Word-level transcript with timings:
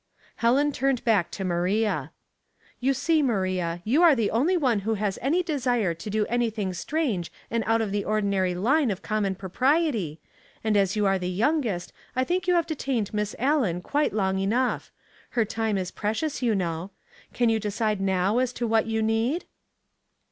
Helen 0.37 0.71
turned 0.71 1.03
back 1.05 1.29
to 1.29 1.43
Maria." 1.45 2.11
You 2.79 2.91
see, 2.91 3.21
Maria, 3.21 3.83
you 3.85 4.01
are 4.01 4.15
the 4.15 4.31
only 4.31 4.57
one 4.57 4.79
who 4.79 4.95
has 4.95 5.19
any 5.21 5.43
desire 5.43 5.93
to 5.93 6.09
do 6.09 6.25
anything 6.25 6.73
strange 6.73 7.31
and 7.51 7.63
out 7.67 7.81
of 7.83 7.91
the 7.91 8.03
ordinary 8.03 8.55
line 8.55 8.89
of 8.89 9.03
common 9.03 9.35
propriety, 9.35 10.19
and 10.63 10.75
as 10.75 10.95
you 10.95 11.05
are 11.05 11.19
the 11.19 11.29
youngest 11.29 11.93
I 12.15 12.23
think 12.23 12.47
you 12.47 12.55
have 12.55 12.65
detained 12.65 13.13
Miss 13.13 13.35
Allen 13.37 13.79
quite 13.79 14.11
long 14.11 14.39
enough; 14.39 14.91
her 15.37 15.45
time 15.45 15.77
is 15.77 15.91
precious, 15.91 16.41
you 16.41 16.55
know. 16.55 16.89
Can 17.31 17.49
you 17.49 17.59
decide 17.59 18.01
now 18.01 18.39
as 18.39 18.51
to 18.53 18.65
what 18.65 18.87
you 18.87 19.03
need?" 19.03 19.45